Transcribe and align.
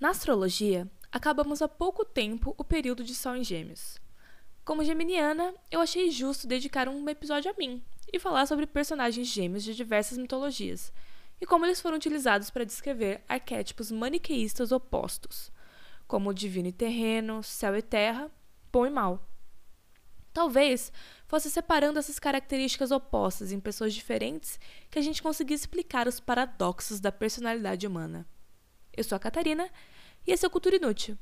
Na 0.00 0.08
astrologia, 0.08 0.90
acabamos 1.12 1.60
há 1.60 1.68
pouco 1.68 2.06
tempo 2.06 2.54
o 2.56 2.64
período 2.64 3.04
de 3.04 3.14
Sol 3.14 3.36
em 3.36 3.44
Gêmeos. 3.44 3.98
Como 4.64 4.82
geminiana, 4.82 5.54
eu 5.70 5.78
achei 5.78 6.10
justo 6.10 6.46
dedicar 6.46 6.88
um 6.88 7.06
episódio 7.06 7.50
a 7.50 7.54
mim 7.58 7.84
e 8.10 8.18
falar 8.18 8.46
sobre 8.46 8.66
personagens 8.66 9.28
gêmeos 9.28 9.62
de 9.62 9.74
diversas 9.74 10.16
mitologias 10.16 10.90
e 11.38 11.44
como 11.44 11.66
eles 11.66 11.82
foram 11.82 11.98
utilizados 11.98 12.48
para 12.48 12.64
descrever 12.64 13.22
arquétipos 13.28 13.90
maniqueístas 13.90 14.72
opostos, 14.72 15.52
como 16.08 16.32
divino 16.32 16.68
e 16.68 16.72
terreno, 16.72 17.42
céu 17.42 17.76
e 17.76 17.82
terra, 17.82 18.30
bom 18.72 18.86
e 18.86 18.90
mal. 18.90 19.28
Talvez 20.32 20.90
fosse 21.28 21.50
separando 21.50 21.98
essas 21.98 22.18
características 22.18 22.90
opostas 22.90 23.52
em 23.52 23.60
pessoas 23.60 23.92
diferentes 23.92 24.58
que 24.90 24.98
a 24.98 25.02
gente 25.02 25.22
conseguisse 25.22 25.64
explicar 25.64 26.08
os 26.08 26.18
paradoxos 26.18 27.00
da 27.00 27.12
personalidade 27.12 27.86
humana. 27.86 28.26
Eu 28.96 29.04
sou 29.04 29.16
a 29.16 29.20
Catarina 29.20 29.70
e 30.26 30.32
esse 30.32 30.44
é 30.44 30.48
o 30.48 30.50
Cultura 30.50 30.76
Inútil. 30.76 31.18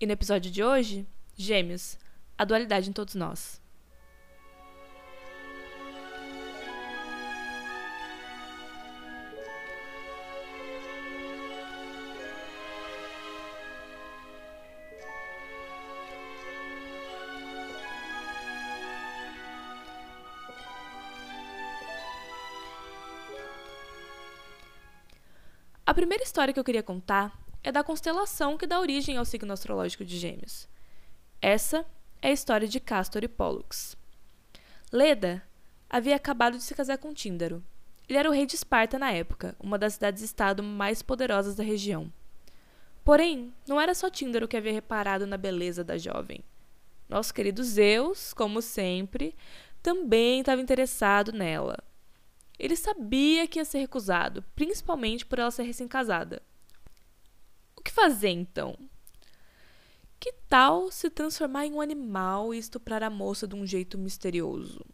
E 0.00 0.06
no 0.06 0.12
episódio 0.12 0.50
de 0.50 0.62
hoje, 0.62 1.06
Gêmeos, 1.36 1.98
a 2.36 2.44
dualidade 2.44 2.88
em 2.88 2.92
todos 2.92 3.14
nós. 3.14 3.60
A 25.86 25.92
primeira 25.92 26.24
história 26.24 26.52
que 26.52 26.58
eu 26.58 26.64
queria 26.64 26.82
contar 26.82 27.43
é 27.64 27.72
da 27.72 27.82
constelação 27.82 28.58
que 28.58 28.66
dá 28.66 28.78
origem 28.78 29.16
ao 29.16 29.24
signo 29.24 29.52
astrológico 29.52 30.04
de 30.04 30.18
Gêmeos. 30.18 30.68
Essa 31.40 31.84
é 32.20 32.28
a 32.28 32.32
história 32.32 32.68
de 32.68 32.78
Castor 32.78 33.24
e 33.24 33.28
Pollux. 33.28 33.96
Leda 34.92 35.42
havia 35.88 36.14
acabado 36.14 36.58
de 36.58 36.62
se 36.62 36.74
casar 36.74 36.98
com 36.98 37.14
Tíndaro. 37.14 37.64
Ele 38.06 38.18
era 38.18 38.28
o 38.28 38.32
rei 38.32 38.44
de 38.44 38.54
Esparta 38.54 38.98
na 38.98 39.10
época, 39.10 39.56
uma 39.58 39.78
das 39.78 39.94
cidades-estado 39.94 40.62
mais 40.62 41.00
poderosas 41.00 41.54
da 41.54 41.64
região. 41.64 42.12
Porém, 43.02 43.52
não 43.66 43.80
era 43.80 43.94
só 43.94 44.10
Tíndaro 44.10 44.46
que 44.46 44.58
havia 44.58 44.72
reparado 44.72 45.26
na 45.26 45.38
beleza 45.38 45.82
da 45.82 45.96
jovem. 45.96 46.44
Nosso 47.08 47.32
querido 47.32 47.64
Zeus, 47.64 48.34
como 48.34 48.60
sempre, 48.60 49.34
também 49.82 50.40
estava 50.40 50.60
interessado 50.60 51.32
nela. 51.32 51.78
Ele 52.58 52.76
sabia 52.76 53.46
que 53.46 53.58
ia 53.58 53.64
ser 53.64 53.78
recusado, 53.78 54.44
principalmente 54.54 55.24
por 55.24 55.38
ela 55.38 55.50
ser 55.50 55.62
recém-casada. 55.62 56.42
Que 57.84 57.92
fazer 57.92 58.30
então? 58.30 58.76
Que 60.18 60.32
tal 60.48 60.90
se 60.90 61.10
transformar 61.10 61.66
em 61.66 61.74
um 61.74 61.82
animal 61.82 62.54
e 62.54 62.58
estuprar 62.58 63.02
a 63.02 63.10
moça 63.10 63.46
de 63.46 63.54
um 63.54 63.66
jeito 63.66 63.98
misterioso? 63.98 64.84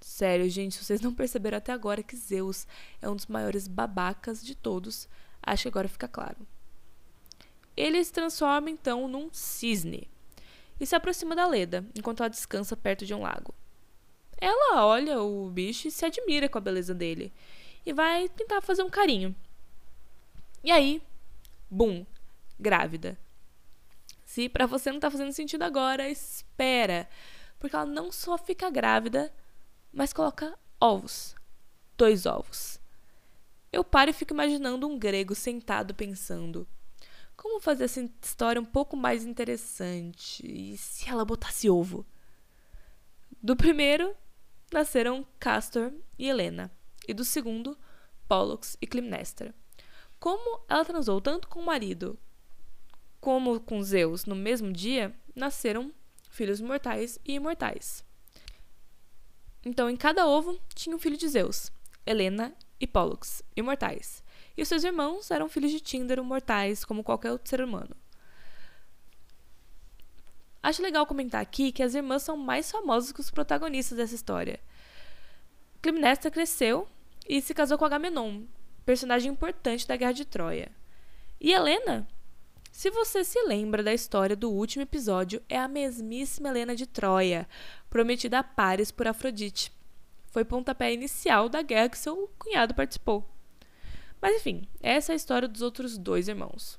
Sério, 0.00 0.48
gente, 0.48 0.82
vocês 0.82 1.02
não 1.02 1.14
perceberam 1.14 1.58
até 1.58 1.72
agora 1.72 2.02
que 2.02 2.16
Zeus 2.16 2.66
é 3.02 3.08
um 3.08 3.14
dos 3.14 3.26
maiores 3.26 3.68
babacas 3.68 4.42
de 4.42 4.54
todos, 4.54 5.06
acho 5.42 5.64
que 5.64 5.68
agora 5.68 5.88
fica 5.88 6.08
claro. 6.08 6.38
Ele 7.76 8.02
se 8.02 8.12
transforma 8.12 8.70
então 8.70 9.06
num 9.06 9.28
cisne 9.30 10.08
e 10.80 10.86
se 10.86 10.96
aproxima 10.96 11.36
da 11.36 11.46
Leda 11.46 11.84
enquanto 11.94 12.20
ela 12.20 12.30
descansa 12.30 12.74
perto 12.74 13.04
de 13.04 13.12
um 13.12 13.20
lago. 13.20 13.54
Ela 14.40 14.86
olha 14.86 15.20
o 15.20 15.50
bicho 15.50 15.86
e 15.86 15.90
se 15.90 16.06
admira 16.06 16.48
com 16.48 16.56
a 16.56 16.62
beleza 16.62 16.94
dele. 16.94 17.30
E 17.84 17.92
vai 17.92 18.28
tentar 18.30 18.62
fazer 18.62 18.82
um 18.82 18.88
carinho. 18.88 19.36
E 20.64 20.70
aí, 20.70 21.02
bum, 21.70 22.04
grávida. 22.58 23.18
Se 24.24 24.48
para 24.48 24.66
você 24.66 24.92
não 24.92 25.00
tá 25.00 25.10
fazendo 25.10 25.32
sentido 25.32 25.62
agora, 25.62 26.08
espera. 26.08 27.08
Porque 27.58 27.76
ela 27.76 27.86
não 27.86 28.10
só 28.10 28.38
fica 28.38 28.70
grávida, 28.70 29.32
mas 29.92 30.12
coloca 30.12 30.58
ovos. 30.80 31.34
Dois 31.96 32.26
ovos. 32.26 32.80
Eu 33.72 33.84
paro 33.84 34.10
e 34.10 34.14
fico 34.14 34.32
imaginando 34.32 34.86
um 34.88 34.98
grego 34.98 35.34
sentado 35.34 35.94
pensando: 35.94 36.66
como 37.36 37.60
fazer 37.60 37.84
essa 37.84 38.00
história 38.22 38.60
um 38.60 38.64
pouco 38.64 38.96
mais 38.96 39.24
interessante? 39.24 40.46
E 40.46 40.76
se 40.76 41.08
ela 41.08 41.24
botasse 41.24 41.70
ovo? 41.70 42.04
Do 43.42 43.56
primeiro, 43.56 44.14
nasceram 44.72 45.26
Castor 45.38 45.92
e 46.18 46.28
Helena, 46.28 46.70
e 47.08 47.14
do 47.14 47.24
segundo, 47.24 47.78
Pollux 48.28 48.76
e 48.80 48.86
Climnestra. 48.86 49.54
Como 50.20 50.60
ela 50.68 50.84
transou 50.84 51.18
tanto 51.18 51.48
com 51.48 51.60
o 51.60 51.66
marido 51.66 52.18
como 53.20 53.58
com 53.58 53.82
Zeus 53.82 54.26
no 54.26 54.36
mesmo 54.36 54.70
dia, 54.70 55.14
nasceram 55.34 55.92
filhos 56.28 56.60
mortais 56.60 57.18
e 57.24 57.34
imortais. 57.34 58.04
Então, 59.64 59.88
em 59.88 59.96
cada 59.96 60.26
ovo 60.26 60.60
tinha 60.74 60.94
um 60.94 60.98
filho 60.98 61.16
de 61.16 61.26
Zeus, 61.26 61.72
Helena 62.04 62.54
e 62.78 62.86
Pollux, 62.86 63.42
imortais. 63.56 64.22
E 64.56 64.62
os 64.62 64.68
seus 64.68 64.84
irmãos 64.84 65.30
eram 65.30 65.48
filhos 65.48 65.70
de 65.70 65.80
Tíndaro, 65.80 66.22
mortais, 66.22 66.84
como 66.84 67.04
qualquer 67.04 67.32
outro 67.32 67.48
ser 67.48 67.62
humano. 67.62 67.96
Acho 70.62 70.82
legal 70.82 71.06
comentar 71.06 71.40
aqui 71.40 71.72
que 71.72 71.82
as 71.82 71.94
irmãs 71.94 72.22
são 72.22 72.36
mais 72.36 72.70
famosas 72.70 73.12
que 73.12 73.20
os 73.20 73.30
protagonistas 73.30 73.96
dessa 73.96 74.14
história. 74.14 74.60
Climnestra 75.80 76.30
cresceu 76.30 76.86
e 77.26 77.40
se 77.40 77.54
casou 77.54 77.78
com 77.78 77.86
Agamenon, 77.86 78.44
personagem 78.84 79.30
importante 79.30 79.86
da 79.86 79.96
Guerra 79.96 80.12
de 80.12 80.24
Troia. 80.24 80.70
E 81.40 81.52
Helena? 81.52 82.06
Se 82.70 82.90
você 82.90 83.24
se 83.24 83.42
lembra 83.42 83.82
da 83.82 83.92
história 83.92 84.36
do 84.36 84.50
último 84.50 84.82
episódio, 84.82 85.42
é 85.48 85.58
a 85.58 85.68
mesmíssima 85.68 86.48
Helena 86.48 86.74
de 86.74 86.86
Troia, 86.86 87.48
prometida 87.88 88.38
a 88.38 88.44
Paris 88.44 88.90
por 88.90 89.06
Afrodite. 89.06 89.72
Foi 90.28 90.44
pontapé 90.44 90.92
inicial 90.92 91.48
da 91.48 91.62
guerra 91.62 91.88
que 91.88 91.98
seu 91.98 92.30
cunhado 92.38 92.74
participou. 92.74 93.28
Mas 94.22 94.36
enfim, 94.36 94.68
essa 94.80 95.12
é 95.12 95.14
a 95.14 95.16
história 95.16 95.48
dos 95.48 95.62
outros 95.62 95.98
dois 95.98 96.28
irmãos. 96.28 96.78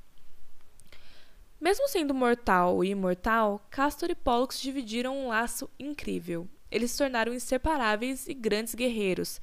Mesmo 1.60 1.88
sendo 1.88 2.14
mortal 2.14 2.84
e 2.84 2.90
imortal, 2.90 3.64
Castor 3.70 4.10
e 4.10 4.16
Pollux 4.16 4.60
dividiram 4.60 5.16
um 5.16 5.28
laço 5.28 5.70
incrível. 5.78 6.48
Eles 6.72 6.92
se 6.92 6.98
tornaram 6.98 7.34
inseparáveis 7.34 8.28
e 8.28 8.34
grandes 8.34 8.74
guerreiros, 8.74 9.42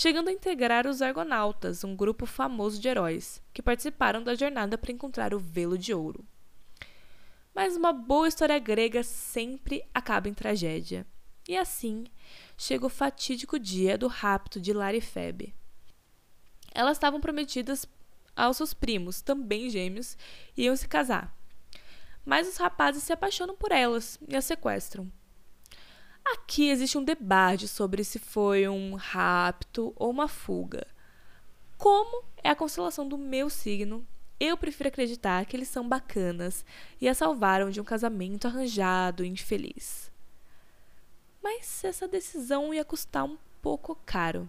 chegando 0.00 0.28
a 0.28 0.32
integrar 0.32 0.86
os 0.86 1.02
Argonautas, 1.02 1.84
um 1.84 1.94
grupo 1.94 2.24
famoso 2.24 2.80
de 2.80 2.88
heróis, 2.88 3.42
que 3.52 3.60
participaram 3.60 4.22
da 4.22 4.34
jornada 4.34 4.78
para 4.78 4.90
encontrar 4.90 5.34
o 5.34 5.38
velo 5.38 5.76
de 5.76 5.92
ouro. 5.92 6.26
Mas 7.54 7.76
uma 7.76 7.92
boa 7.92 8.26
história 8.26 8.58
grega 8.58 9.02
sempre 9.02 9.84
acaba 9.92 10.26
em 10.26 10.32
tragédia. 10.32 11.06
E 11.46 11.54
assim 11.54 12.06
chega 12.56 12.86
o 12.86 12.88
fatídico 12.88 13.58
dia 13.58 13.98
do 13.98 14.06
rapto 14.06 14.58
de 14.58 14.72
Lara 14.72 14.96
e 14.96 15.02
Febe. 15.02 15.54
Elas 16.74 16.96
estavam 16.96 17.20
prometidas 17.20 17.84
aos 18.34 18.56
seus 18.56 18.72
primos, 18.72 19.20
também 19.20 19.68
gêmeos, 19.68 20.16
e 20.56 20.62
iam 20.62 20.76
se 20.76 20.88
casar 20.88 21.38
mas 22.24 22.48
os 22.48 22.56
rapazes 22.56 23.02
se 23.02 23.12
apaixonam 23.12 23.56
por 23.56 23.72
elas 23.72 24.18
e 24.28 24.36
as 24.36 24.44
sequestram. 24.44 25.10
Aqui 26.32 26.68
existe 26.68 26.96
um 26.96 27.04
debate 27.04 27.66
sobre 27.66 28.04
se 28.04 28.18
foi 28.18 28.68
um 28.68 28.94
rapto 28.94 29.92
ou 29.96 30.10
uma 30.10 30.28
fuga. 30.28 30.86
Como 31.76 32.24
é 32.42 32.50
a 32.50 32.56
constelação 32.56 33.08
do 33.08 33.16
meu 33.16 33.48
signo, 33.48 34.06
eu 34.38 34.56
prefiro 34.56 34.88
acreditar 34.88 35.44
que 35.46 35.56
eles 35.56 35.68
são 35.68 35.88
bacanas 35.88 36.64
e 37.00 37.08
a 37.08 37.14
salvaram 37.14 37.70
de 37.70 37.80
um 37.80 37.84
casamento 37.84 38.46
arranjado 38.46 39.24
e 39.24 39.28
infeliz. 39.28 40.10
Mas 41.42 41.82
essa 41.84 42.06
decisão 42.06 42.72
ia 42.72 42.84
custar 42.84 43.24
um 43.24 43.38
pouco 43.62 43.94
caro. 44.06 44.48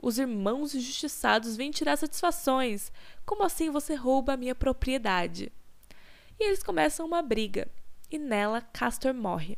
Os 0.00 0.18
irmãos 0.18 0.74
injustiçados 0.74 1.56
vêm 1.56 1.70
tirar 1.70 1.96
satisfações. 1.96 2.90
Como 3.24 3.44
assim 3.44 3.70
você 3.70 3.94
rouba 3.94 4.32
a 4.32 4.36
minha 4.36 4.54
propriedade? 4.54 5.52
e 6.42 6.44
eles 6.44 6.62
começam 6.62 7.06
uma 7.06 7.22
briga, 7.22 7.68
e 8.10 8.18
nela 8.18 8.60
Castor 8.60 9.14
morre. 9.14 9.56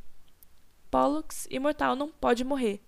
Pollux, 0.94 1.48
imortal, 1.50 1.96
não 1.96 2.08
pode 2.08 2.44
morrer. 2.44 2.80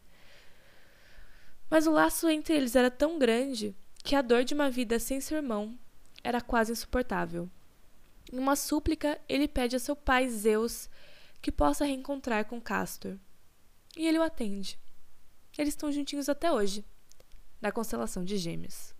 Mas 1.69 1.89
o 1.89 1.91
laço 1.91 2.29
entre 2.29 2.55
eles 2.55 2.77
era 2.77 2.89
tão 2.89 3.19
grande 3.19 3.75
que 4.05 4.15
a 4.15 4.23
dor 4.23 4.45
de 4.45 4.55
uma 4.55 4.71
vida 4.71 5.01
sem 5.01 5.21
seu 5.21 5.39
irmão 5.39 5.77
era 6.23 6.41
quase 6.41 6.71
insuportável. 6.71 7.51
Em 8.33 8.39
uma 8.39 8.55
súplica, 8.55 9.21
ele 9.29 9.49
pede 9.49 9.75
a 9.75 9.81
seu 9.81 9.97
pai 9.97 10.29
Zeus 10.29 10.89
que 11.43 11.51
possa 11.51 11.85
reencontrar 11.85 12.45
com 12.45 12.61
Castor. 12.61 13.17
E 13.97 14.07
ele 14.07 14.21
o 14.21 14.23
atende. 14.23 14.79
Eles 15.59 15.75
estão 15.75 15.91
juntinhos 15.91 16.29
até 16.29 16.53
hoje, 16.53 16.85
na 17.61 17.73
constelação 17.73 18.25
de 18.25 18.37
Gêmeos. 18.37 18.95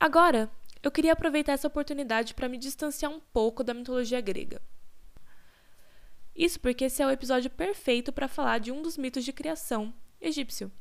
Agora, 0.00 0.50
eu 0.82 0.90
queria 0.90 1.12
aproveitar 1.12 1.52
essa 1.52 1.68
oportunidade 1.68 2.32
para 2.32 2.48
me 2.48 2.56
distanciar 2.56 3.12
um 3.12 3.20
pouco 3.20 3.62
da 3.62 3.74
mitologia 3.74 4.22
grega. 4.22 4.62
Isso 6.40 6.58
porque 6.58 6.86
esse 6.86 7.02
é 7.02 7.06
o 7.06 7.10
episódio 7.10 7.50
perfeito 7.50 8.10
para 8.10 8.26
falar 8.26 8.60
de 8.60 8.72
um 8.72 8.80
dos 8.80 8.96
mitos 8.96 9.26
de 9.26 9.30
criação 9.30 9.92
egípcio. 10.18 10.72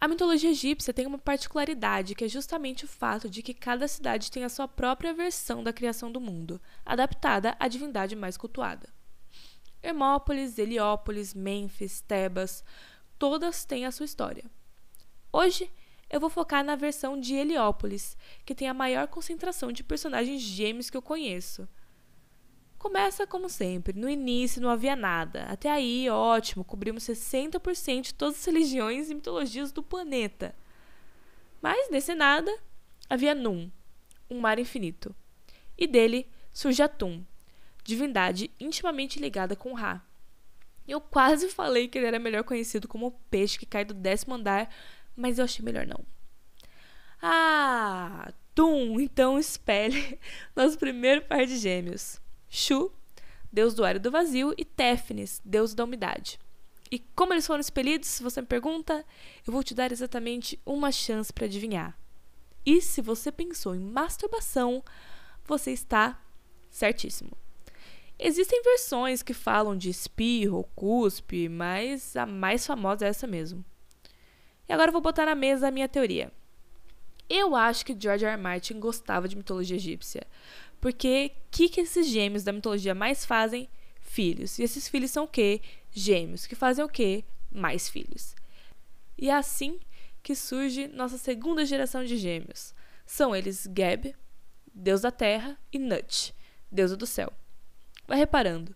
A 0.00 0.08
mitologia 0.08 0.50
egípcia 0.50 0.92
tem 0.92 1.06
uma 1.06 1.16
particularidade, 1.16 2.16
que 2.16 2.24
é 2.24 2.28
justamente 2.28 2.84
o 2.84 2.88
fato 2.88 3.30
de 3.30 3.40
que 3.40 3.54
cada 3.54 3.86
cidade 3.86 4.28
tem 4.28 4.42
a 4.42 4.48
sua 4.48 4.66
própria 4.66 5.14
versão 5.14 5.62
da 5.62 5.72
criação 5.72 6.10
do 6.10 6.20
mundo, 6.20 6.60
adaptada 6.84 7.54
à 7.60 7.68
divindade 7.68 8.16
mais 8.16 8.36
cultuada. 8.36 8.88
Hermópolis, 9.80 10.58
Heliópolis, 10.58 11.32
Mênfis, 11.32 12.00
Tebas, 12.00 12.64
todas 13.16 13.64
têm 13.64 13.86
a 13.86 13.92
sua 13.92 14.06
história. 14.06 14.50
Hoje, 15.32 15.70
eu 16.10 16.18
vou 16.18 16.30
focar 16.30 16.64
na 16.64 16.74
versão 16.74 17.16
de 17.16 17.36
Heliópolis, 17.36 18.16
que 18.44 18.56
tem 18.56 18.68
a 18.68 18.74
maior 18.74 19.06
concentração 19.06 19.70
de 19.70 19.84
personagens 19.84 20.42
gêmeos 20.42 20.90
que 20.90 20.96
eu 20.96 21.02
conheço. 21.02 21.68
Começa 22.80 23.26
como 23.26 23.50
sempre, 23.50 23.92
no 23.92 24.08
início 24.08 24.60
não 24.60 24.70
havia 24.70 24.96
nada. 24.96 25.44
Até 25.50 25.70
aí, 25.70 26.08
ótimo, 26.08 26.64
cobrimos 26.64 27.04
60% 27.04 28.00
de 28.04 28.14
todas 28.14 28.38
as 28.38 28.44
religiões 28.46 29.10
e 29.10 29.14
mitologias 29.14 29.70
do 29.70 29.82
planeta. 29.82 30.54
Mas 31.60 31.90
nesse 31.90 32.14
nada 32.14 32.50
havia 33.08 33.34
Num, 33.34 33.70
um 34.30 34.40
mar 34.40 34.58
infinito. 34.58 35.14
E 35.76 35.86
dele 35.86 36.26
surge 36.54 36.82
Atum, 36.82 37.22
divindade 37.84 38.50
intimamente 38.58 39.20
ligada 39.20 39.54
com 39.54 39.74
Ra. 39.74 40.02
Eu 40.88 41.02
quase 41.02 41.50
falei 41.50 41.86
que 41.86 41.98
ele 41.98 42.06
era 42.06 42.18
melhor 42.18 42.44
conhecido 42.44 42.88
como 42.88 43.08
o 43.08 43.12
peixe 43.30 43.58
que 43.58 43.66
cai 43.66 43.84
do 43.84 43.92
décimo 43.92 44.36
andar 44.36 44.70
mas 45.14 45.38
eu 45.38 45.44
achei 45.44 45.62
melhor 45.62 45.86
não. 45.86 46.02
Ah, 47.20 48.32
Tum, 48.54 48.98
então 48.98 49.38
espelhe 49.38 50.18
nosso 50.56 50.78
primeiro 50.78 51.20
par 51.26 51.44
de 51.44 51.58
gêmeos. 51.58 52.18
Shu, 52.50 52.92
deus 53.52 53.74
do 53.74 53.84
ar 53.84 53.96
e 53.96 53.98
do 54.00 54.10
vazio, 54.10 54.52
e 54.58 54.64
Téfnis, 54.64 55.40
deus 55.44 55.72
da 55.72 55.84
umidade. 55.84 56.38
E 56.90 56.98
como 56.98 57.32
eles 57.32 57.46
foram 57.46 57.60
expelidos, 57.60 58.08
se 58.08 58.22
você 58.22 58.40
me 58.40 58.46
pergunta, 58.48 59.04
eu 59.46 59.52
vou 59.52 59.62
te 59.62 59.74
dar 59.74 59.92
exatamente 59.92 60.60
uma 60.66 60.90
chance 60.90 61.32
para 61.32 61.46
adivinhar. 61.46 61.96
E 62.66 62.80
se 62.80 63.00
você 63.00 63.30
pensou 63.30 63.74
em 63.74 63.78
masturbação, 63.78 64.82
você 65.44 65.70
está 65.70 66.20
certíssimo. 66.68 67.30
Existem 68.18 68.62
versões 68.62 69.22
que 69.22 69.32
falam 69.32 69.76
de 69.76 69.88
espirro 69.88 70.58
ou 70.58 70.64
cuspe, 70.64 71.48
mas 71.48 72.16
a 72.16 72.26
mais 72.26 72.66
famosa 72.66 73.06
é 73.06 73.08
essa 73.08 73.26
mesmo. 73.26 73.64
E 74.68 74.72
agora 74.72 74.88
eu 74.88 74.92
vou 74.92 75.00
botar 75.00 75.24
na 75.24 75.34
mesa 75.34 75.68
a 75.68 75.70
minha 75.70 75.88
teoria. 75.88 76.30
Eu 77.28 77.54
acho 77.54 77.86
que 77.86 77.96
George 77.98 78.24
R. 78.24 78.32
R. 78.34 78.42
Martin 78.42 78.80
gostava 78.80 79.28
de 79.28 79.36
mitologia 79.36 79.76
egípcia. 79.76 80.26
Porque 80.80 81.32
o 81.34 81.50
que, 81.50 81.68
que 81.68 81.80
esses 81.82 82.06
gêmeos 82.06 82.44
da 82.44 82.52
mitologia 82.52 82.94
mais 82.94 83.24
fazem? 83.24 83.68
Filhos. 84.00 84.58
E 84.58 84.62
esses 84.62 84.88
filhos 84.88 85.10
são 85.10 85.24
o 85.24 85.28
quê? 85.28 85.60
Gêmeos. 85.92 86.46
Que 86.46 86.54
fazem 86.54 86.84
o 86.84 86.88
quê? 86.88 87.24
Mais 87.50 87.88
filhos. 87.88 88.34
E 89.16 89.28
é 89.28 89.34
assim 89.34 89.78
que 90.22 90.34
surge 90.34 90.88
nossa 90.88 91.18
segunda 91.18 91.64
geração 91.64 92.04
de 92.04 92.16
gêmeos. 92.16 92.74
São 93.06 93.34
eles 93.34 93.68
Geb, 93.76 94.14
deus 94.72 95.02
da 95.02 95.10
terra, 95.10 95.58
e 95.72 95.78
Nut, 95.78 96.34
deusa 96.70 96.96
do 96.96 97.06
céu. 97.06 97.32
Vai 98.06 98.18
reparando. 98.18 98.74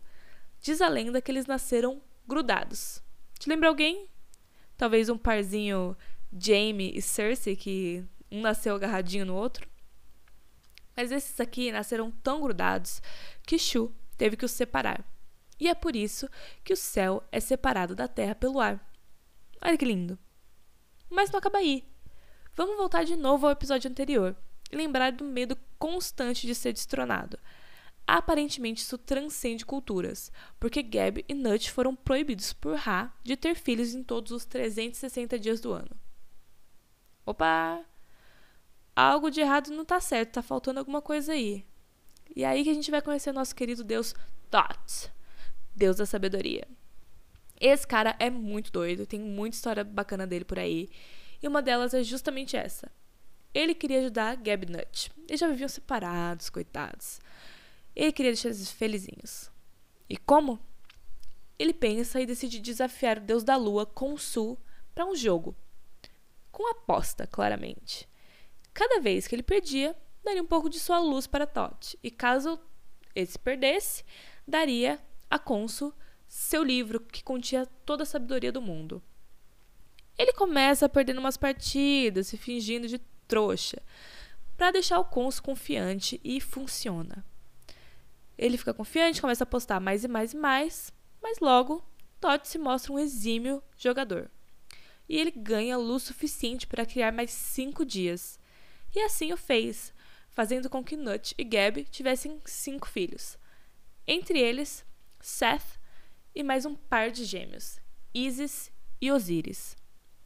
Diz 0.61 0.81
a 0.81 0.89
lenda 0.89 1.21
que 1.21 1.31
eles 1.31 1.47
nasceram 1.47 2.01
grudados. 2.27 3.03
Te 3.39 3.49
lembra 3.49 3.69
alguém? 3.69 4.09
Talvez 4.77 5.09
um 5.09 5.19
parzinho 5.19 5.97
Jaime 6.33 6.93
e 6.95 7.03
Cersei, 7.03 7.55
que 7.55 8.05
um 8.31 8.41
nasceu 8.41 8.75
agarradinho 8.75 9.27
no 9.27 9.35
outro. 9.35 9.69
Mas 10.97 11.11
esses 11.11 11.39
aqui 11.41 11.73
nasceram 11.73 12.11
tão 12.11 12.41
grudados 12.41 13.03
que 13.43 13.59
Shu 13.59 13.93
teve 14.17 14.37
que 14.37 14.45
os 14.45 14.51
separar. 14.53 15.05
E 15.59 15.69
é 15.69 15.75
por 15.75 15.95
isso 15.95 16.29
que 16.63 16.73
o 16.73 16.77
céu 16.77 17.23
é 17.31 17.41
separado 17.41 17.95
da 17.95 18.09
terra 18.09 18.35
pelo 18.35 18.61
ar. 18.61 18.81
Olha 19.63 19.79
que 19.79 19.85
lindo. 19.85 20.19
Mas 21.09 21.31
não 21.31 21.39
acaba 21.39 21.59
aí. 21.59 21.85
Vamos 22.55 22.77
voltar 22.77 23.05
de 23.05 23.17
novo 23.17 23.47
ao 23.47 23.53
episódio 23.53 23.91
anterior 23.91 24.37
e 24.71 24.77
lembrar 24.77 25.13
do 25.13 25.25
medo 25.25 25.57
constante 25.79 26.47
de 26.47 26.55
ser 26.55 26.73
destronado. 26.73 27.39
Aparentemente, 28.07 28.83
isso 28.83 28.99
transcende 28.99 29.65
culturas, 29.65 30.31
porque 30.61 30.83
Gab 30.83 31.25
e 31.27 31.35
Nut 31.35 31.71
foram 31.71 31.97
proibidos 31.97 32.53
por 32.53 32.77
Ra 32.77 33.13
de 33.23 33.37
ter 33.37 33.55
filhos 33.55 33.95
em 33.95 34.03
todos 34.03 34.31
os 34.31 34.45
360 34.45 35.39
dias 35.39 35.61
do 35.61 35.73
ano. 35.73 35.91
Opa! 37.25 37.85
Algo 38.97 39.31
de 39.31 39.41
errado 39.41 39.71
não 39.71 39.85
tá 39.85 40.01
certo, 40.01 40.35
tá 40.35 40.43
faltando 40.43 40.79
alguma 40.79 41.03
coisa 41.03 41.33
aí. 41.33 41.65
E 42.35 42.45
é 42.45 42.47
aí 42.47 42.63
que 42.63 42.71
a 42.71 42.75
gente 42.75 42.91
vai 42.91 43.03
conhecer 43.03 43.33
nosso 43.33 43.55
querido 43.55 43.83
deus 43.83 44.15
Thoth, 44.51 45.11
deus 45.75 45.97
da 45.97 46.07
sabedoria. 46.07 46.67
Esse 47.61 47.87
cara 47.87 48.17
é 48.19 48.31
muito 48.31 48.71
doido, 48.71 49.07
tem 49.07 49.21
muita 49.21 49.57
história 49.57 49.85
bacana 49.85 50.27
dele 50.27 50.45
por 50.45 50.59
aí, 50.59 50.89
e 51.43 51.49
uma 51.49 51.63
delas 51.63 51.95
é 51.95 52.03
justamente 52.03 52.57
essa. 52.57 52.91
Ele 53.53 53.75
queria 53.75 54.01
ajudar 54.01 54.37
Gab 54.37 54.67
Nut. 54.67 55.13
Eles 55.29 55.39
já 55.39 55.49
viviam 55.49 55.69
separados, 55.69 56.51
coitados. 56.51 57.21
Ele 57.95 58.11
queria 58.11 58.33
deixar 58.33 58.49
eles 58.49 58.71
felizinhos. 58.71 59.51
E 60.09 60.17
como? 60.17 60.59
Ele 61.57 61.73
pensa 61.73 62.21
e 62.21 62.27
decide 62.27 62.59
desafiar 62.59 63.19
o 63.19 63.21
deus 63.21 63.45
da 63.45 63.57
lua, 63.57 63.87
Khonsu, 63.87 64.59
para 64.93 65.07
um 65.07 65.15
jogo. 65.15 65.55
Com 66.51 66.69
aposta, 66.71 67.27
claramente. 67.27 68.09
Cada 68.75 69.01
vez 69.01 69.27
que 69.27 69.35
ele 69.35 69.43
perdia, 69.43 69.97
daria 70.23 70.43
um 70.43 70.47
pouco 70.47 70.69
de 70.69 70.81
sua 70.81 70.99
luz 70.99 71.27
para 71.27 71.47
Tote. 71.47 71.99
E 72.03 72.11
caso 72.11 72.59
esse 73.15 73.39
perdesse, 73.39 74.05
daria 74.47 75.01
a 75.31 75.39
Khonsu 75.39 75.95
seu 76.27 76.65
livro 76.65 76.99
que 76.99 77.23
continha 77.23 77.65
toda 77.87 78.03
a 78.03 78.07
sabedoria 78.07 78.51
do 78.51 78.61
mundo. 78.61 79.01
Ele 80.19 80.33
começa 80.33 80.89
perdendo 80.89 81.19
umas 81.19 81.37
partidas, 81.37 82.27
se 82.27 82.37
fingindo 82.37 82.89
de 82.89 82.99
trouxa, 83.27 83.81
para 84.57 84.73
deixar 84.73 84.99
o 84.99 85.05
Conso 85.05 85.43
confiante 85.43 86.21
e 86.25 86.41
funciona. 86.41 87.25
Ele 88.37 88.57
fica 88.57 88.75
confiante, 88.75 89.21
começa 89.21 89.45
a 89.45 89.47
postar 89.47 89.81
mais 89.81 90.03
e 90.03 90.09
mais 90.09 90.33
e 90.33 90.37
mais, 90.37 90.93
mas 91.23 91.39
logo 91.39 91.85
Todd 92.21 92.47
se 92.47 92.59
mostra 92.59 92.93
um 92.93 92.99
exímio 92.99 93.63
jogador. 93.77 94.31
E 95.09 95.19
ele 95.19 95.31
ganha 95.31 95.77
luz 95.77 96.03
suficiente 96.03 96.67
para 96.67 96.87
criar 96.87 97.13
mais 97.13 97.31
cinco 97.31 97.85
dias. 97.85 98.39
E 98.95 99.01
assim 99.01 99.33
o 99.33 99.37
fez, 99.37 99.93
fazendo 100.31 100.71
com 100.71 100.85
que 100.85 100.97
Nut 100.97 101.35
e 101.37 101.43
Gab 101.43 101.83
tivessem 101.85 102.41
cinco 102.45 102.89
filhos. 102.89 103.37
Entre 104.07 104.39
eles, 104.39 104.85
Seth 105.21 105.81
e 106.35 106.43
mais 106.43 106.65
um 106.65 106.75
par 106.75 107.11
de 107.11 107.25
gêmeos, 107.25 107.81
Isis 108.15 108.71
e 109.01 109.11
Osíris. 109.11 109.77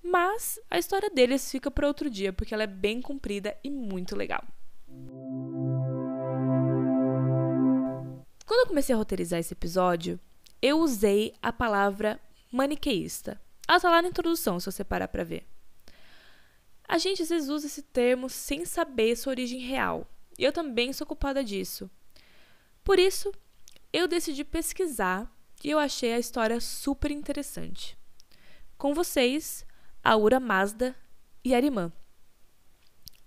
Mas 0.02 0.60
a 0.70 0.78
história 0.78 1.08
deles 1.08 1.50
fica 1.50 1.70
para 1.70 1.86
outro 1.86 2.10
dia, 2.10 2.32
porque 2.32 2.52
ela 2.52 2.64
é 2.64 2.66
bem 2.66 3.00
comprida 3.00 3.56
e 3.64 3.70
muito 3.70 4.14
legal. 4.14 4.44
Quando 8.44 8.60
eu 8.60 8.66
comecei 8.66 8.94
a 8.94 8.98
roteirizar 8.98 9.40
esse 9.40 9.52
episódio, 9.52 10.20
eu 10.60 10.78
usei 10.78 11.34
a 11.40 11.52
palavra 11.52 12.20
maniqueísta. 12.50 13.40
Ela 13.66 13.80
tá 13.80 13.90
lá 13.90 14.02
na 14.02 14.08
introdução, 14.08 14.58
se 14.58 14.66
você 14.70 14.82
parar 14.82 15.08
para 15.08 15.24
ver. 15.24 15.46
A 16.88 16.96
gente 16.96 17.22
às 17.22 17.28
vezes 17.28 17.50
usa 17.50 17.66
esse 17.66 17.82
termo 17.82 18.30
sem 18.30 18.64
saber 18.64 19.14
sua 19.14 19.32
origem 19.32 19.60
real. 19.60 20.10
E 20.38 20.44
eu 20.44 20.52
também 20.52 20.92
sou 20.92 21.06
culpada 21.06 21.44
disso. 21.44 21.90
Por 22.82 22.98
isso, 22.98 23.30
eu 23.92 24.08
decidi 24.08 24.42
pesquisar 24.42 25.30
e 25.62 25.70
eu 25.70 25.78
achei 25.78 26.14
a 26.14 26.18
história 26.18 26.60
super 26.60 27.10
interessante. 27.10 27.98
Com 28.78 28.94
vocês, 28.94 29.66
Aura 30.02 30.40
Mazda 30.40 30.96
e 31.44 31.54
Arimã. 31.54 31.92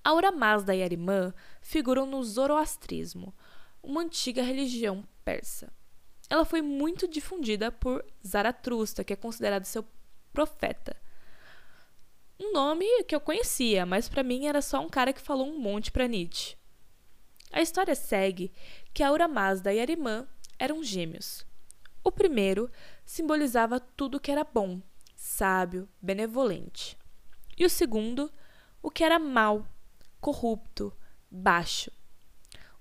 Aura 0.04 0.32
Mazda 0.32 0.74
e 0.74 0.82
Arimã 0.82 1.34
figuram 1.62 2.06
no 2.06 2.24
zoroastrismo, 2.24 3.36
uma 3.84 4.02
antiga 4.02 4.42
religião 4.42 5.08
persa. 5.24 5.72
Ela 6.30 6.46
foi 6.46 6.62
muito 6.62 7.08
difundida 7.08 7.72
por 7.72 8.04
Zaratustra, 8.26 9.04
que 9.04 9.14
é 9.14 9.18
considerado 9.18 9.66
seu 9.66 9.86
profeta. 10.32 10.96
Um 12.44 12.54
nome 12.54 12.88
que 13.04 13.14
eu 13.14 13.22
conhecia, 13.22 13.86
mas 13.86 14.10
para 14.10 14.24
mim 14.24 14.48
era 14.48 14.64
só 14.64 14.80
um 14.80 14.90
cara 14.90 15.14
que 15.14 15.22
falou 15.22 15.48
um 15.48 15.60
monte 15.60 15.92
para 15.92 16.08
Nietzsche. 16.08 16.58
A 17.52 17.62
história 17.62 17.94
segue 17.94 18.52
que 18.92 19.04
Aura 19.04 19.28
Mazda 19.28 19.72
e 19.72 19.80
Arimã 19.80 20.28
eram 20.58 20.84
gêmeos. 20.84 21.46
O 22.04 22.12
primeiro 22.12 22.68
simbolizava 23.06 23.80
tudo 23.80 24.20
que 24.20 24.32
era 24.32 24.44
bom, 24.44 24.82
sábio, 25.16 25.88
benevolente. 26.02 26.98
E 27.56 27.64
o 27.64 27.70
segundo, 27.70 28.32
o 28.82 28.90
que 28.90 29.04
era 29.04 29.20
mal, 29.20 29.64
corrupto, 30.20 30.92
baixo. 31.30 31.92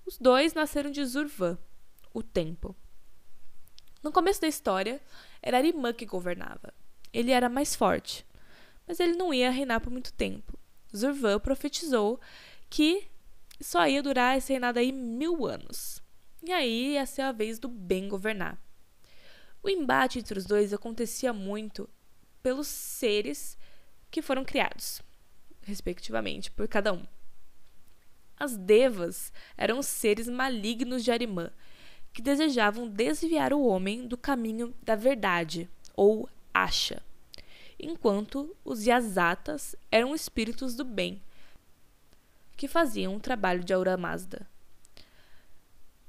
Os 0.07 0.17
dois 0.17 0.55
nasceram 0.55 0.91
de 0.91 1.05
Zurvan, 1.05 1.59
o 2.15 2.23
tempo. 2.23 2.75
No 4.03 4.11
começo 4.11 4.41
da 4.41 4.49
história, 4.49 5.03
era 5.43 5.59
Arimã 5.59 5.93
que 5.93 6.07
governava. 6.07 6.73
Ele 7.13 7.31
era 7.31 7.51
mais 7.51 7.77
forte, 7.77 8.25
mas 8.91 8.99
ele 8.99 9.13
não 9.13 9.33
ia 9.33 9.53
reinar 9.53 9.81
por 9.81 9.89
muito 9.89 10.13
tempo. 10.13 10.59
Zurvan 10.95 11.39
profetizou 11.39 12.21
que 12.69 13.07
só 13.61 13.87
ia 13.87 14.03
durar 14.03 14.37
esse 14.37 14.53
reinado 14.53 14.81
aí 14.81 14.91
mil 14.91 15.47
anos. 15.47 16.03
E 16.43 16.51
aí 16.51 16.95
ia 16.95 17.07
ser 17.07 17.23
a 17.23 17.31
vez 17.31 17.61
do 17.61 17.69
bem 17.69 18.09
governar. 18.09 18.61
O 19.63 19.69
embate 19.69 20.19
entre 20.19 20.37
os 20.37 20.45
dois 20.45 20.73
acontecia 20.73 21.33
muito 21.33 21.89
pelos 22.43 22.67
seres 22.67 23.57
que 24.11 24.21
foram 24.21 24.45
criados, 24.45 25.01
respectivamente, 25.63 26.51
por 26.51 26.67
cada 26.67 26.93
um. 26.93 27.07
As 28.37 28.57
devas 28.57 29.33
eram 29.57 29.85
seres 29.85 30.29
malignos 30.29 31.05
de 31.05 31.13
Arimã, 31.13 31.53
que 32.13 32.21
desejavam 32.21 32.89
desviar 32.89 33.53
o 33.53 33.65
homem 33.65 34.09
do 34.09 34.17
caminho 34.17 34.75
da 34.83 34.97
verdade, 34.97 35.71
ou 35.95 36.29
acha, 36.53 37.01
enquanto 37.83 38.55
os 38.65 38.87
Yazatas 38.87 39.75
eram 39.91 40.15
espíritos 40.15 40.75
do 40.75 40.85
bem, 40.85 41.23
que 42.57 42.69
faziam 42.69 43.17
o 43.17 43.21
trabalho 43.21 43.65
de 43.65 43.73
Aura 43.73 43.97
Mazda. 43.97 44.47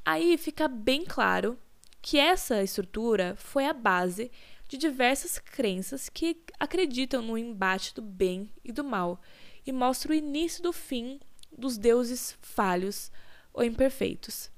Aí 0.03 0.37
fica 0.37 0.67
bem 0.67 1.05
claro 1.05 1.57
que 2.01 2.17
essa 2.17 2.63
estrutura 2.63 3.35
foi 3.37 3.65
a 3.65 3.73
base 3.73 4.31
de 4.67 4.77
diversas 4.77 5.37
crenças 5.37 6.09
que 6.09 6.41
acreditam 6.59 7.21
no 7.21 7.37
embate 7.37 7.93
do 7.93 8.01
bem 8.01 8.49
e 8.63 8.71
do 8.71 8.83
mal 8.83 9.21
e 9.65 9.71
mostra 9.71 10.11
o 10.11 10.15
início 10.15 10.63
do 10.63 10.73
fim 10.73 11.19
dos 11.55 11.77
deuses 11.77 12.37
falhos 12.41 13.11
ou 13.53 13.63
imperfeitos. 13.63 14.49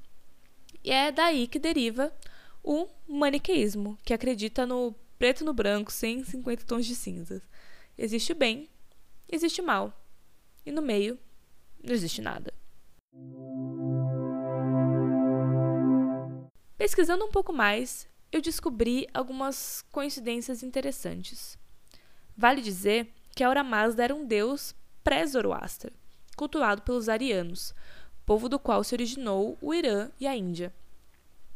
E 0.83 0.91
é 0.91 1.11
daí 1.11 1.47
que 1.47 1.59
deriva 1.59 2.13
o 2.63 2.87
maniqueísmo, 3.07 3.97
que 4.03 4.13
acredita 4.13 4.65
no 4.65 4.95
preto 5.23 5.45
no 5.45 5.53
branco, 5.53 5.89
sem 5.89 6.21
50 6.21 6.65
tons 6.65 6.85
de 6.85 6.93
cinzas. 6.93 7.41
Existe 7.97 8.33
o 8.33 8.35
bem, 8.35 8.69
existe 9.31 9.61
o 9.61 9.65
mal, 9.65 9.97
e 10.65 10.69
no 10.69 10.81
meio 10.81 11.17
não 11.81 11.93
existe 11.93 12.21
nada. 12.21 12.53
Pesquisando 16.77 17.23
um 17.23 17.31
pouco 17.31 17.53
mais, 17.53 18.05
eu 18.33 18.41
descobri 18.41 19.07
algumas 19.13 19.85
coincidências 19.93 20.61
interessantes. 20.61 21.57
Vale 22.35 22.61
dizer 22.61 23.09
que 23.33 23.45
Aura 23.45 23.63
Mazda 23.63 24.03
era 24.03 24.13
um 24.13 24.25
deus 24.25 24.75
pré-Zoroastra, 25.05 25.93
cultuado 26.35 26.81
pelos 26.81 27.07
arianos, 27.07 27.73
povo 28.25 28.49
do 28.49 28.59
qual 28.59 28.83
se 28.83 28.93
originou 28.93 29.57
o 29.61 29.73
Irã 29.73 30.11
e 30.19 30.27
a 30.27 30.35
Índia. 30.35 30.73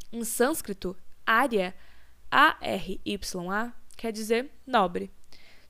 Em 0.10 0.24
sânscrito, 0.24 0.96
Arya, 1.26 1.76
A-R-Y-A, 2.32 3.74
quer 3.96 4.12
dizer 4.12 4.52
nobre. 4.66 5.12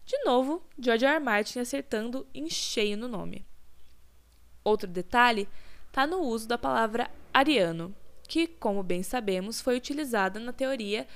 De 0.06 0.18
novo, 0.24 0.64
George 0.80 1.06
R. 1.06 1.16
R. 1.16 1.24
Martin 1.24 1.60
acertando 1.60 2.26
em 2.34 2.50
cheio 2.50 2.98
no 2.98 3.08
nome. 3.08 3.46
Outro 4.64 4.88
detalhe 4.88 5.48
está 5.88 6.08
no 6.08 6.22
uso 6.22 6.48
da 6.48 6.58
palavra 6.58 7.10
ariano, 7.34 7.94
que, 8.28 8.48
como 8.48 8.84
bem 8.84 9.04
sabemos, 9.04 9.62
foi 9.62 9.78
utilizada 9.78 10.40
na 10.40 10.54
teoria 10.54 11.08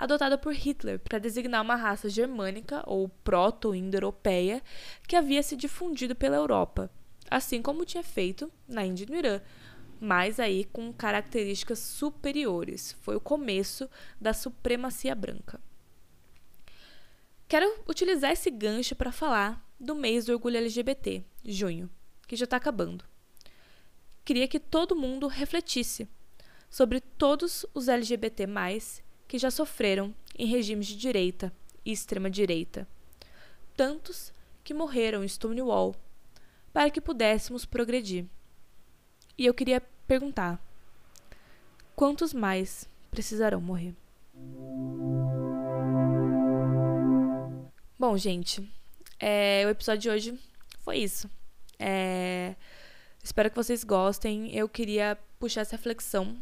adotada 0.00 0.38
por 0.38 0.54
Hitler 0.54 0.98
para 0.98 1.18
designar 1.18 1.62
uma 1.62 1.76
raça 1.76 2.08
germânica 2.08 2.82
ou 2.86 3.08
proto-indo-europeia 3.22 4.62
que 5.06 5.14
havia 5.14 5.42
se 5.42 5.54
difundido 5.56 6.14
pela 6.14 6.36
Europa, 6.36 6.90
assim 7.30 7.60
como 7.60 7.84
tinha 7.84 8.02
feito 8.02 8.50
na 8.66 8.84
Índia 8.84 9.04
e 9.04 9.10
no 9.10 9.16
Irã, 9.16 9.40
mas 10.00 10.40
aí 10.40 10.64
com 10.64 10.92
características 10.92 11.78
superiores. 11.78 12.96
Foi 13.02 13.14
o 13.14 13.20
começo 13.20 13.88
da 14.18 14.32
supremacia 14.32 15.14
branca. 15.14 15.60
Quero 17.46 17.82
utilizar 17.86 18.30
esse 18.30 18.50
gancho 18.50 18.94
para 18.94 19.12
falar 19.12 19.68
do 19.78 19.94
mês 19.94 20.24
do 20.24 20.32
orgulho 20.32 20.56
LGBT, 20.56 21.22
junho, 21.44 21.90
que 22.26 22.36
já 22.36 22.44
está 22.44 22.56
acabando. 22.56 23.04
Queria 24.24 24.48
que 24.48 24.60
todo 24.60 24.96
mundo 24.96 25.26
refletisse 25.26 26.08
sobre 26.70 27.00
todos 27.00 27.66
os 27.74 27.88
LGBT, 27.88 28.46
que 29.26 29.38
já 29.38 29.50
sofreram 29.50 30.14
em 30.38 30.46
regimes 30.46 30.86
de 30.86 30.96
direita 30.96 31.52
e 31.84 31.90
extrema-direita. 31.90 32.86
Tantos 33.76 34.32
que 34.62 34.72
morreram 34.72 35.24
em 35.24 35.28
Stonewall, 35.28 35.96
para 36.72 36.90
que 36.90 37.00
pudéssemos 37.00 37.64
progredir. 37.64 38.26
E 39.36 39.46
eu 39.46 39.54
queria 39.54 39.82
perguntar: 40.10 40.60
quantos 41.94 42.34
mais 42.34 42.88
precisarão 43.12 43.60
morrer? 43.60 43.94
Bom, 47.96 48.18
gente, 48.18 48.68
é, 49.20 49.62
o 49.66 49.68
episódio 49.68 50.00
de 50.00 50.10
hoje 50.10 50.40
foi 50.80 50.98
isso. 50.98 51.30
É, 51.78 52.56
espero 53.22 53.50
que 53.50 53.56
vocês 53.56 53.84
gostem. 53.84 54.52
Eu 54.52 54.68
queria 54.68 55.16
puxar 55.38 55.60
essa 55.60 55.76
reflexão 55.76 56.36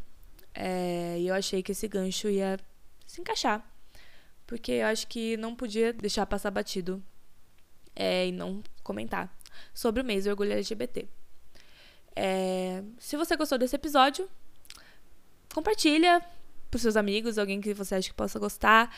é, 0.54 1.18
e 1.18 1.28
eu 1.28 1.34
achei 1.34 1.62
que 1.62 1.72
esse 1.72 1.86
gancho 1.86 2.30
ia 2.30 2.58
se 3.06 3.20
encaixar. 3.20 3.62
Porque 4.46 4.72
eu 4.72 4.86
acho 4.86 5.06
que 5.06 5.36
não 5.36 5.54
podia 5.54 5.92
deixar 5.92 6.24
passar 6.24 6.50
batido 6.50 7.02
é, 7.94 8.28
e 8.28 8.32
não 8.32 8.62
comentar 8.82 9.30
sobre 9.74 10.00
o 10.00 10.04
mês 10.04 10.24
do 10.24 10.30
orgulho 10.30 10.52
LGBT. 10.52 11.06
É, 12.20 12.82
se 12.98 13.16
você 13.16 13.36
gostou 13.36 13.56
desse 13.56 13.76
episódio, 13.76 14.28
compartilha 15.54 16.20
para 16.68 16.80
seus 16.80 16.96
amigos, 16.96 17.38
alguém 17.38 17.60
que 17.60 17.72
você 17.72 17.94
acha 17.94 18.08
que 18.08 18.14
possa 18.14 18.40
gostar. 18.40 18.92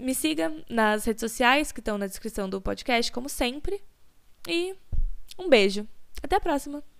Me 0.00 0.14
siga 0.14 0.54
nas 0.70 1.04
redes 1.04 1.20
sociais 1.20 1.72
que 1.72 1.80
estão 1.80 1.98
na 1.98 2.06
descrição 2.06 2.48
do 2.48 2.60
podcast, 2.60 3.10
como 3.10 3.28
sempre. 3.28 3.82
E 4.46 4.72
um 5.36 5.48
beijo. 5.48 5.86
Até 6.22 6.36
a 6.36 6.40
próxima! 6.40 6.91